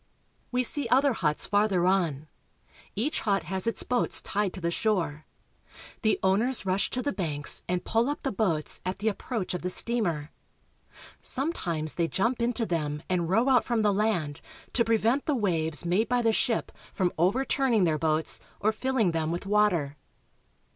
[0.51, 2.27] We see other huts farther on.
[2.95, 5.27] Each hut has its boats tied to the shore.
[6.01, 9.61] The owners rush to the banks and pull up the boats at the approach of
[9.61, 10.31] the steamer.
[11.21, 14.41] Sometimes they jump into them and row out from the land
[14.73, 19.31] to prevent the waves made by the ship from overturning their boats or filling them
[19.31, 19.97] with water.